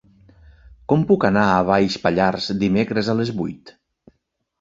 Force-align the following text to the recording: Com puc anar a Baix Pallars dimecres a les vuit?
Com 0.93 1.03
puc 1.11 1.25
anar 1.29 1.43
a 1.49 1.59
Baix 1.67 1.97
Pallars 2.05 2.47
dimecres 2.65 3.11
a 3.13 3.15
les 3.21 3.33
vuit? 3.43 3.75